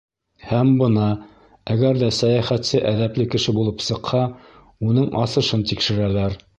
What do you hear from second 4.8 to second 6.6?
уның асышын тикшерәләр.